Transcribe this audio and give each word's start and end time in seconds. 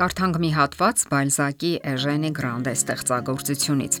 Կարդանք 0.00 0.36
մի 0.40 0.48
հատված 0.56 1.02
Բալզակի 1.10 1.70
Էժենի 1.90 2.28
Գրանդե 2.32 2.72
ստեղծագործությունից։ 2.72 3.96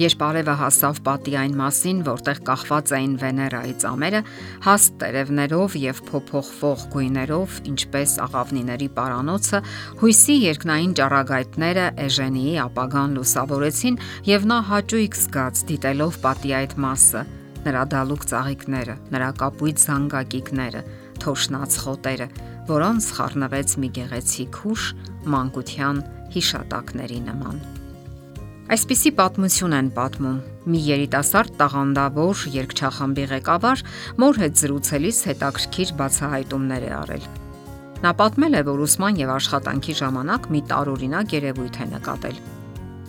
Երբ 0.00 0.22
արևը 0.24 0.52
հասավ 0.56 1.00
պատի 1.04 1.34
այն 1.36 1.56
մասին, 1.58 1.98
որտեղ 2.06 2.38
կախված 2.46 2.92
էին 2.96 3.16
Վեներայի 3.20 3.74
ծամերը, 3.82 4.22
հաստ 4.64 4.96
տերևներով 5.02 5.76
եւ 5.82 6.00
փոփոխվող 6.08 6.84
գույներով, 6.94 7.58
ինչպես 7.68 8.14
աղավնիների 8.24 8.88
պարանոցը, 8.96 9.60
հույսի 10.00 10.36
երկնային 10.46 10.96
ճառագայթները 11.02 11.84
Էժենիի 12.06 12.56
ապագան 12.64 13.20
լուսավորեցին 13.20 14.00
եւ 14.30 14.48
նա 14.48 14.58
հաճույք 14.72 15.20
զգաց 15.20 15.64
դիտելով 15.68 16.18
պատի 16.24 16.56
այդ 16.64 16.78
մասը, 16.80 17.26
նրա 17.60 17.84
դալուկ 17.92 18.22
ծաղիկները, 18.30 18.96
նրա 19.12 19.30
կապույտ 19.44 19.84
զանգակիկները, 19.84 20.82
թոշնած 21.20 21.76
խոտերը, 21.84 22.28
որոնց 22.70 23.06
խառնվեց 23.18 23.72
մի 23.82 23.88
գեղեցիկ 24.00 24.60
հուշ 24.64 24.84
մանկության 25.34 26.00
հիշատակների 26.34 27.20
նման։ 27.26 27.60
Այսպիսի 28.70 29.10
պատմություն 29.18 29.74
են 29.80 29.88
պատմում։ 29.96 30.38
Մի 30.70 30.80
երիտասարդ 30.86 31.56
տաղանդավոր 31.58 32.44
երգչախմբի 32.54 33.24
ղեկավար 33.32 33.82
մոր 34.22 34.40
հետ 34.44 34.62
զրուցելիս 34.62 35.18
հետաքրքիր 35.30 35.92
բացահայտումներ 36.00 36.86
է 36.86 36.92
արել։ 37.00 37.26
Նա 38.00 38.14
պատմել 38.22 38.60
է, 38.60 38.62
որ 38.70 38.86
ուսման 38.86 39.20
եւ 39.24 39.34
աշխատանքի 39.40 39.98
ժամանակ 40.04 40.48
մի 40.54 40.64
տարօրինակ 40.70 41.36
երևույթ 41.40 41.82
է 41.84 41.90
նկատել 41.98 42.40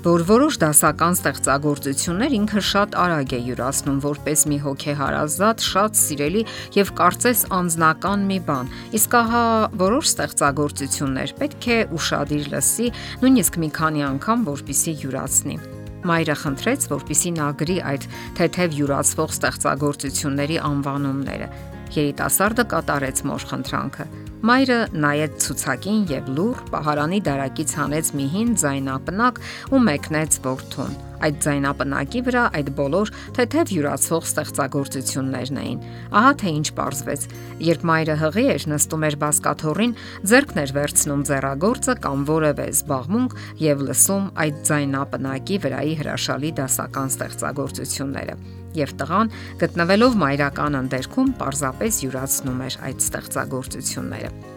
որ 0.01 0.23
որոշ 0.25 0.55
դասական 0.57 1.13
ստեղծագործություններ 1.13 2.33
ինքը 2.33 2.61
շատ 2.65 2.95
արագ 2.97 3.33
է 3.37 3.39
յուրացնում 3.51 3.97
որպես 4.01 4.43
մի 4.49 4.57
հոգեհարազատ, 4.63 5.65
շատ 5.71 5.99
սիրելի 5.99 6.41
եւ 6.73 6.91
կարծես 6.97 7.43
անznական 7.53 8.23
մի 8.31 8.39
բան։ 8.47 8.71
Իսկ 8.97 9.17
ահա 9.19 9.43
որոշ 9.83 10.09
ստեղծագործություններ 10.09 11.35
պետք 11.41 11.67
է 11.69 11.77
ուրشادիր 11.93 12.49
լսի, 12.55 12.87
նույնիսկ 13.21 13.61
մի 13.61 13.69
քանի 13.77 14.05
անգամ, 14.09 14.47
որpիսի 14.49 14.95
յուրացնի։ 15.05 15.59
Մայրը 16.01 16.37
խնդրեց, 16.41 16.89
որpիսի 16.97 17.35
նա 17.37 17.51
գրի 17.61 17.77
այդ 17.91 18.09
թեթև 18.41 18.75
յուրացվող 18.81 19.37
ստեղծագործությունների 19.37 20.59
անվանումները։ 20.71 21.53
Երիտասարդը 22.01 22.67
կատարեց 22.73 23.25
մոր 23.29 23.49
խնդրանքը։ 23.53 24.20
Մայրը 24.41 24.77
նայեց 24.97 25.33
ցուցակին 25.43 25.99
եւ 26.09 26.29
լուր 26.37 26.61
պահարանի 26.71 27.19
դարակից 27.27 27.75
հանեց 27.77 28.11
մի 28.17 28.25
հին 28.33 28.57
ձայնապնակ 28.63 29.39
ու 29.69 29.85
մեկնեց 29.85 30.41
ворթուն։ 30.47 31.10
Այդ 31.21 31.39
ձայնապնակի 31.45 32.21
վրա 32.27 32.43
այդ 32.59 32.69
բոլոր 32.77 33.11
թեթև 33.37 33.73
յուրացող 33.75 34.27
ստեղծագործություններն 34.31 35.59
էին։ 35.61 35.83
Ահա 36.21 36.31
թե 36.41 36.53
ինչ 36.61 36.67
པարզվեց։ 36.77 37.27
Երբ 37.71 37.85
մայրը 37.91 38.15
հղի 38.21 38.45
էր 38.55 38.65
նստում 38.71 39.05
էր 39.09 39.17
բասկաթոռին, 39.21 39.93
ձեռքն 40.31 40.61
էր 40.61 40.73
վերցնում 40.77 41.25
ձեռագործը 41.31 41.95
կամ 42.05 42.25
որևէ 42.31 42.65
զբաղմունք 42.71 43.37
եւ 43.61 43.85
լսում 43.91 44.25
այդ 44.45 44.63
ձայնապնակի 44.71 45.61
վրայի 45.65 45.93
հրաշալի 46.01 46.51
դասական 46.61 47.13
ստեղծագործությունները 47.15 48.35
եւ 48.77 48.93
տղան 49.01 49.33
գտնվելով 49.63 50.15
մայրական 50.21 50.79
ընդերքում 50.79 51.35
պարզապես 51.41 51.99
յուրացնում 52.05 52.63
էր 52.69 52.79
այդ 52.87 53.05
ստեղծագործությունները։ 53.09 54.50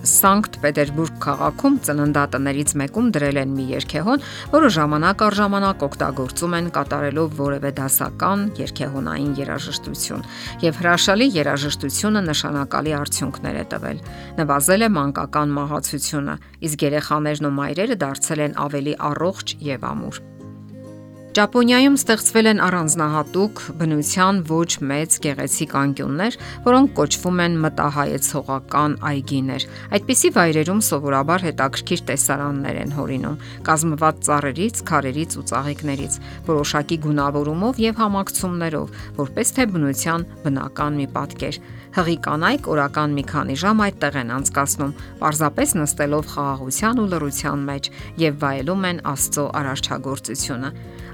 Սանկտ 0.00 0.54
Պետերբուրգ 0.62 1.16
քաղաքում 1.20 1.74
ծննդատներից 1.84 2.70
մեկում 2.80 3.08
դրել 3.16 3.40
են 3.40 3.50
մի 3.52 3.64
երգեհոն, 3.74 4.22
որը 4.54 4.70
ժամանակ 4.76 5.24
առ 5.26 5.36
ժամանակ 5.40 5.84
օգտագործում 5.86 6.56
են 6.60 6.70
կատարելով 6.76 7.34
որևէ 7.40 7.72
դասական 7.80 8.46
երգեհոնային 8.62 9.36
երաժշտություն, 9.42 10.24
եւ 10.64 10.80
հրաշալի 10.80 11.28
երաժշտությունը 11.36 12.24
նշանակալի 12.30 12.96
արդյունքներ 13.02 13.60
է 13.60 13.68
տվել։ 13.76 14.02
Նվազել 14.40 14.88
է 14.88 14.90
մանկական 14.96 15.54
մահացությունը, 15.60 16.40
իսկ 16.70 16.88
երեխաներն 16.88 17.50
ու 17.50 17.54
մայրերը 17.60 18.00
դարձել 18.08 18.44
են 18.48 18.60
ավելի 18.70 18.98
առողջ 19.12 19.56
եւ 19.68 19.88
ամուր։ 19.92 20.29
Ճապոնիայում 21.40 21.94
ստեղծվել 21.96 22.48
են 22.50 22.58
առանձնահատուկ 22.60 23.60
բնության 23.80 24.40
ոչ 24.50 24.72
մեծ 24.90 25.14
գեղեցիկ 25.24 25.70
անկյուններ, 25.80 26.36
որոնք 26.66 26.92
կոչվում 26.98 27.40
են 27.46 27.56
մտահայեցողական 27.62 28.96
այգիներ։ 29.08 29.64
Այդպիսի 29.96 30.30
վայրերում 30.36 30.82
սովորաբար 30.90 31.46
հետաքրքիր 31.48 32.04
տեսարաններ 32.12 32.80
են 32.84 32.94
հորինում, 32.98 33.40
կազմված 33.70 34.20
ծառերից, 34.28 34.84
քարերից 34.90 35.38
ու 35.40 35.46
ծաղիկներից, 35.48 36.20
որոշակի 36.50 37.00
գունավորումով 37.08 37.84
եւ 37.88 38.04
համակցումներով, 38.04 38.94
որպես 39.24 39.54
թե 39.56 39.68
բնության 39.80 40.28
բնական 40.44 41.00
մի 41.00 41.06
պատկեր։ 41.16 41.62
Հղի 41.90 42.16
կանայք 42.22 42.68
օրական 42.70 43.14
մի 43.16 43.22
քանի 43.26 43.54
ժամ 43.64 43.80
այդտեղ 43.82 44.16
են 44.20 44.28
անցկացնում, 44.36 44.92
parzapes 45.18 45.72
նստելով 45.74 46.28
խաղաղության 46.36 47.00
ու 47.02 47.08
լռության 47.10 47.64
մեջ 47.66 47.88
եւ 48.20 48.36
վայելում 48.44 48.86
են 48.90 49.00
Աստծո 49.10 49.46
արարչագործությունը։ 49.58 50.70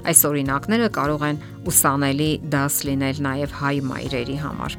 Այս 0.07 0.16
օրինակները 0.29 0.89
կարող 0.97 1.25
են 1.27 1.39
ուսանելի 1.71 2.29
դաս 2.53 2.77
լինել 2.87 3.21
նաև 3.27 3.55
հայ 3.61 3.75
մայրերի 3.91 4.37
համար։ 4.43 4.77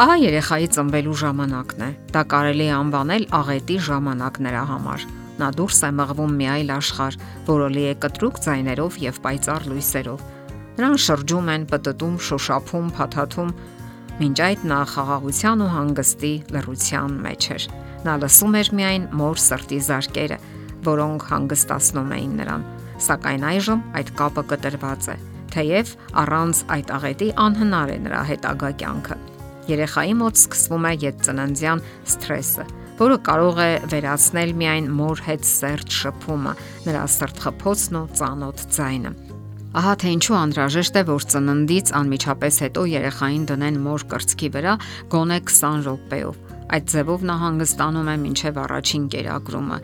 Ահա 0.00 0.16
երեխայի 0.20 0.68
ծնվելու 0.76 1.16
ժամանակն 1.20 1.82
է։ 1.86 1.90
Դա 2.14 2.22
կարելի 2.34 2.66
է 2.66 2.74
անվանել 2.80 3.24
աղետի 3.40 3.76
ժամանակ 3.90 4.40
նրա 4.46 4.62
համար։ 4.70 5.08
Նա 5.40 5.48
դուրս 5.56 5.80
է 5.80 5.90
մղվում 6.00 6.32
մի 6.40 6.46
այլ 6.54 6.72
աշխարհ, 6.76 7.18
որը 7.50 7.68
լի 7.74 7.84
է 7.90 7.94
կտրուկ 8.04 8.40
ձայներով 8.44 8.98
եւ 9.08 9.20
պայծառ 9.24 9.68
լույսերով։ 9.70 10.24
Նրան 10.80 10.96
շրջում 11.04 11.50
են 11.54 11.66
պտտում, 11.70 12.16
շոշափում, 12.30 12.90
փաթաթում, 13.00 13.52
Մինչ 14.20 14.36
այդ 14.44 14.64
նա 14.68 14.78
խաղաղության 14.92 15.60
ու 15.64 15.66
հանգստի 15.72 16.30
լռության 16.52 17.12
մեջ 17.24 17.44
էր։ 17.54 17.62
Նա 18.04 18.16
լսում 18.20 18.56
էր 18.58 18.68
միայն 18.76 19.06
մոր 19.16 19.38
սրտի 19.40 19.78
զարկերը, 19.86 20.36
որոնք 20.88 21.24
հանգստացնում 21.30 22.12
էին 22.16 22.34
նրան, 22.40 22.66
սակայն 23.06 23.46
այժմ 23.50 23.82
այդ 24.00 24.12
կապը 24.20 24.44
կտրված 24.50 25.08
է, 25.10 25.16
թեև 25.54 25.94
առանց 26.24 26.62
այդ 26.76 26.92
աղետի 26.96 27.30
անհնար 27.46 27.94
է 27.94 27.98
նրա 28.06 28.20
հետագա 28.30 28.70
կյանքը։ 28.82 29.18
Երեխայի 29.70 30.14
մոտ 30.20 30.38
սկսվում 30.40 30.86
է 30.90 30.92
յետծննդյան 31.04 31.82
սթրեսը, 32.10 32.64
որը 33.00 33.16
կարող 33.30 33.60
է 33.64 33.72
վերացնել 33.94 34.54
միայն 34.60 34.88
մոր 35.00 35.24
հետ 35.30 35.44
սերտ 35.50 35.98
շփումը, 36.00 36.54
նրա 36.88 37.04
սրտխփոցն 37.16 38.00
ու 38.00 38.06
ծանոթ 38.20 38.64
ձայնը։ 38.76 39.12
Ահա 39.70 39.92
թե 40.02 40.12
ինչու 40.16 40.34
անհրաժեշտ 40.34 40.96
է, 40.98 41.02
որ 41.06 41.26
ծննդից 41.30 41.90
անմիջապես 41.94 42.56
հետո 42.64 42.82
երեխային 42.90 43.44
դնեն 43.50 43.76
մոր 43.84 44.04
կրծքի 44.10 44.48
վրա 44.56 44.72
գոնե 45.14 45.38
20 45.46 45.84
րոպեով։ 45.86 46.40
Այդ 46.70 46.90
ձևով 46.90 47.26
նա 47.30 47.36
հանգստանում 47.44 48.10
է 48.10 48.16
մինչև 48.24 48.58
առաջին 48.66 49.04
կերակրումը, 49.14 49.78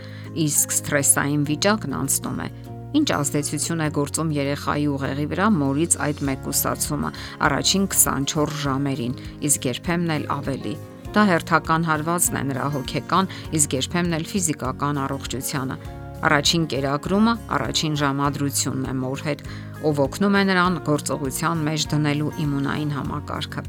իսկ 0.47 0.75
սթրեսային 0.77 1.47
վիճակն 1.47 1.97
անցնում 2.03 2.43
է։ 2.43 2.49
Ինչ 2.97 3.09
ազդեցություն 3.17 3.85
է 3.87 3.89
գործում 3.97 4.33
երեխայի 4.37 4.87
ուղեղի 4.97 5.27
վրա 5.33 5.47
մորից 5.57 5.99
այդ 6.07 6.23
մեկուսացումը 6.31 7.11
առաջին 7.51 7.85
24 7.93 8.59
ժամերին, 8.65 9.15
իսկ 9.51 9.69
երբեմն 9.73 10.17
էլ 10.17 10.27
ավելի։ 10.39 10.75
Դա 11.17 11.23
հերթական 11.33 11.87
հարվածն 11.91 12.41
է 12.41 12.43
նրա 12.53 12.67
հոգեկան, 12.77 13.31
իսկ 13.61 13.79
երբեմն 13.81 14.19
էլ 14.21 14.27
ֆիզիկական 14.33 15.01
առողջությանը 15.07 15.79
Առաջին 16.25 16.63
կերակրումը 16.73 17.33
առաջին 17.53 17.97
ժամադրությունն 18.01 18.87
է 18.89 18.93
մոր 19.01 19.23
հետ, 19.27 19.43
ով 19.87 19.99
օգնում 20.07 20.37
է 20.41 20.43
նրան 20.49 20.79
գործողության 20.87 21.65
մեջ 21.67 21.85
դնելու 21.93 22.31
իմունային 22.45 22.95
համակարգը։ 22.97 23.65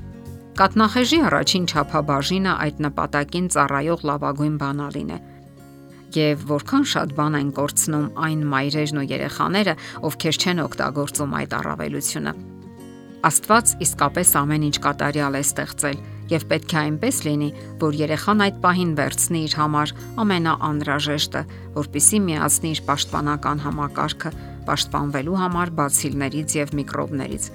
Կատնախեժի 0.58 1.20
առաջին 1.28 1.66
ճափաբաժինը 1.74 2.54
այդ 2.64 2.80
նպատակին 2.88 3.50
ծառայող 3.58 4.06
լավագույն 4.10 4.56
բանալին 4.64 5.12
է։ 5.12 5.20
Եվ 6.16 6.44
որքան 6.48 6.86
շատ 6.88 7.16
բան 7.18 7.34
են 7.36 7.50
կորցնում 7.58 8.06
այն 8.28 8.44
մայրերն 8.48 9.00
ու 9.02 9.08
երեխաները, 9.12 9.74
ովքեր 10.08 10.38
չեն 10.40 10.62
օգտագործում 10.64 11.34
այդ 11.42 11.56
առավելությունը։ 11.58 12.34
Աստված 13.28 13.74
իսկապես 13.84 14.32
ամեն 14.40 14.66
ինչ 14.68 14.78
կատարյալ 14.88 15.36
է 15.36 15.42
ստեղծել 15.44 16.02
եւ 16.32 16.44
պետք 16.52 16.74
է 16.76 16.78
այնպես 16.82 17.20
լինի, 17.28 17.48
որ 17.82 17.98
երեխան 17.98 18.44
այդ 18.46 18.58
պահին 18.64 18.92
վերցնի 19.00 19.42
իր 19.48 19.56
համար 19.58 19.94
ամենաանհրաժեշտը, 20.24 21.42
որpիսի 21.78 22.20
միացնի 22.28 22.72
իր 22.76 22.82
պաշտպանական 22.88 23.64
համակարգը, 23.68 24.32
պաշտպանվելու 24.68 25.40
համար 25.44 25.74
բացիլներից 25.82 26.56
եւ 26.62 26.76
միկրոբներից։ 26.82 27.50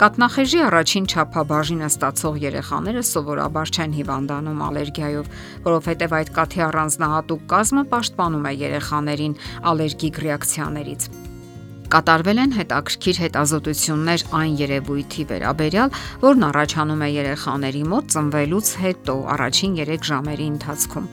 Կատնախեժի 0.00 0.60
առաջին 0.64 1.06
ճափաբաժինը 1.12 1.88
ստացող 1.90 2.36
երեխաները 2.40 3.00
սովորաբար 3.04 3.72
չեն 3.74 3.96
հիվանդանում 3.98 4.62
ալերգիայով, 4.66 5.28
որովհետև 5.66 6.14
այդ 6.18 6.30
կաթի 6.38 6.62
առանձնահատուկ 6.66 7.44
կազմը 7.52 7.84
պաշտպանում 7.92 8.48
է 8.48 8.54
երեխաներին 8.64 9.36
ալերգիկ 9.74 10.22
ռեակցիաներից 10.24 11.08
կատարվել 11.90 12.38
են 12.40 12.52
հետաքրքիր 12.56 13.16
հետազոտություններ 13.20 14.24
այն 14.40 14.52
երևույթի 14.64 15.24
վերաբերյալ, 15.30 15.96
որն 16.24 16.46
առաջանում 16.48 17.02
է 17.04 17.08
երեխաների 17.20 17.82
մոտ 17.92 18.14
ծնվելուց 18.14 18.76
հետո 18.84 19.16
առաջին 19.34 19.74
3 19.82 20.06
ժամերի 20.12 20.46
ընթացքում։ 20.54 21.10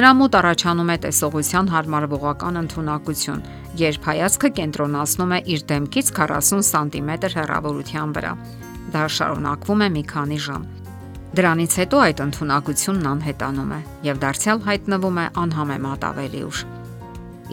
Նրա 0.00 0.10
մոտ 0.16 0.36
առաջանում 0.38 0.90
է 0.90 0.94
տեսողության 1.04 1.66
հարմարվողական 1.74 2.58
ընդունակություն, 2.60 3.40
երբ 3.76 4.06
հայացքը 4.08 4.48
կենտրոնացնում 4.58 5.34
է 5.36 5.40
իր 5.52 5.64
դեմքից 5.72 6.12
40 6.16 6.62
սանտիմետր 6.68 7.34
հեռավորության 7.36 8.14
վրա։ 8.16 8.30
Դա 8.94 9.02
շարունակվում 9.16 9.84
է 9.84 9.88
մի 9.96 10.04
քանի 10.12 10.38
ժամ։ 10.46 10.64
Դրանից 11.36 11.76
հետո 11.80 12.00
այդ 12.06 12.22
ընդունակությունն 12.24 13.10
անհետանում 13.10 13.74
է 13.76 13.80
եւ 14.08 14.22
դարձյալ 14.24 14.64
հայտնվում 14.70 15.20
է 15.20 15.26
անհամեմատ 15.44 16.06
ավելի 16.10 16.40
ուշ։ 16.48 16.62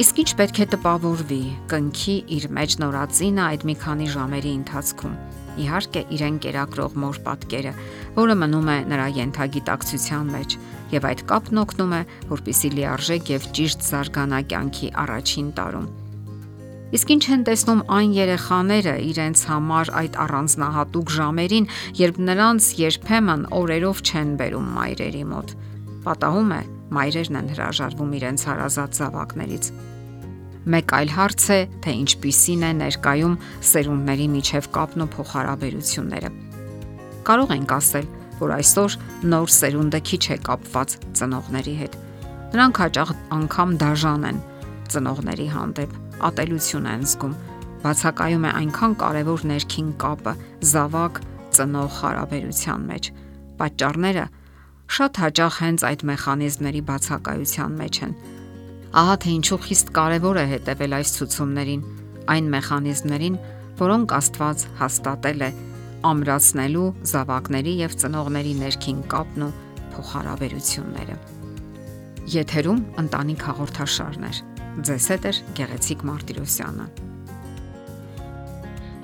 Իսկ 0.08 0.24
ինչ 0.24 0.32
պետք 0.40 0.62
է 0.64 0.70
տպավորվի, 0.78 1.42
կնքի 1.76 2.16
իր 2.38 2.48
մեջ 2.62 2.80
նորածինը 2.88 3.44
այդ 3.52 3.68
մի 3.68 3.76
քանի 3.84 4.08
ժամերի 4.16 4.56
ընթացքում։ 4.62 5.20
Իհարկե, 5.58 6.02
իրեն 6.18 6.40
կերակրող 6.46 6.98
մոր 7.02 7.20
պատկերը, 7.28 7.72
որը 8.18 8.36
մնում 8.42 8.68
է 8.74 8.78
նրա 8.94 9.08
յենթագիտակցության 9.18 10.34
մեջ, 10.38 10.58
եւ 10.94 11.08
այդ 11.12 11.24
կապն 11.32 11.62
օգնում 11.64 11.96
է, 11.98 12.02
որpիսի 12.34 12.70
լիարժեք 12.78 13.32
եւ 13.34 13.48
ճիշտ 13.58 13.88
զարգանա 13.88 14.42
կյանքի 14.54 14.92
առաջին 15.04 15.50
տարում։ 15.58 15.88
Իսկ 16.88 17.10
ինչ 17.18 17.24
են 17.36 17.42
տեսնում 17.48 17.82
այն 17.98 18.12
երեխաները 18.16 18.94
իրենց 19.10 19.42
համար 19.50 19.90
այդ 20.02 20.14
առանձնահատուկ 20.24 21.12
ժամերին, 21.18 21.68
երբ 22.00 22.22
նրանց 22.30 22.70
երբեմն 22.80 23.44
օրերով 23.58 24.02
չեն 24.08 24.32
բերում 24.40 24.72
մայրերի 24.78 25.26
մոտ։ 25.34 25.54
Պատահում 26.08 26.56
է, 26.56 26.62
մայրերն 26.96 27.40
են 27.42 27.52
հրաժարվում 27.58 28.18
իրենց 28.22 28.48
հարազատ 28.48 29.00
զավակներից։ 29.02 29.72
Մեկ 30.68 30.94
այլ 30.98 31.12
հարց 31.16 31.44
է, 31.56 31.60
թե 31.84 31.92
ինչպիսին 32.04 32.64
է 32.68 32.72
ներկայում 32.82 33.36
սերունդների 33.72 34.28
միջև 34.34 34.66
կապն 34.76 35.04
ու 35.06 35.10
փոխհարաբերությունները։ 35.14 36.32
Կարող 37.28 37.54
ենք 37.56 37.72
ասել, 37.78 38.10
որ 38.42 38.54
այսօր 38.58 38.98
նոր 39.32 39.54
սերունդը 39.58 40.02
քիչ 40.10 40.24
է 40.28 40.38
կապված 40.48 40.96
ծնողների 41.20 41.76
հետ։ 41.82 41.96
Նրանք 42.52 42.82
հաճախ 42.84 43.14
անգամ 43.38 43.72
դաժան 43.84 44.28
են 44.28 44.42
ծնողների 44.92 45.48
հանդեպ, 45.56 45.96
ատելություն 46.28 46.90
են 46.92 47.08
զգում։ 47.08 47.38
Բացակայում 47.88 48.48
է 48.48 48.52
այնքան 48.60 48.94
կարևոր 49.02 49.44
ներքին 49.52 49.90
կապը 50.04 50.34
զավակ 50.72 51.22
ծնող 51.58 51.92
հարաբերության 51.98 52.88
մեջ։ 52.92 53.10
Պատճառները 53.58 54.26
շատ 54.98 55.20
հաճախ 55.24 55.60
հենց 55.64 55.86
այդ 55.88 56.04
մեխանիզմների 56.12 56.82
բացակայության 56.88 57.78
մեջ 57.82 58.00
են։ 58.08 58.14
Ահա 58.96 59.16
թե 59.24 59.32
ինչու 59.36 59.58
խիստ 59.68 59.90
կարևոր 59.98 60.38
է 60.40 60.46
հետևել 60.52 60.94
այս 60.98 61.10
ցուցումներին, 61.18 61.82
այն 62.32 62.46
մեխանիզմներին, 62.54 63.40
որոնք 63.82 64.14
Աստված 64.18 64.64
հաստատել 64.80 65.42
է 65.48 65.50
ամրացնելու 66.08 66.86
զավակների 67.12 67.74
եւ 67.82 67.98
ծնողների 68.04 68.54
ներքին 68.62 69.02
կապն 69.12 69.48
ու 69.48 69.52
փոխհարաբերությունները։ 69.96 71.18
Եթերում 72.38 72.80
ընտանիք 73.04 73.44
հաղորդաշարներ։ 73.48 74.40
Ձեզ 74.88 75.06
հետ 75.14 75.28
է 75.28 75.32
Գեղեցիկ 75.58 76.08
Մարտիրոսյանը։ 76.08 76.88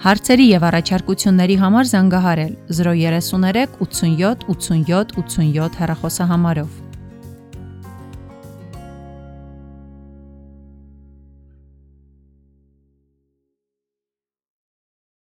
Հարցերի 0.03 0.45
եւ 0.51 0.63
առաջարկությունների 0.67 1.55
համար 1.63 1.89
զանգահարել 1.93 2.55
033 2.79 3.77
87 3.79 4.47
87 4.51 5.15
87 5.23 5.79
հեռախոսահամարով։ 5.79 6.82